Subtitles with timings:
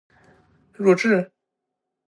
[0.73, 1.31] 弱智？